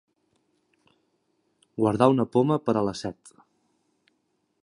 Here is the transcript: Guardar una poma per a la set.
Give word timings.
Guardar 1.83 2.09
una 2.15 2.27
poma 2.37 2.59
per 2.69 2.77
a 2.81 2.85
la 2.89 2.97
set. 3.05 3.33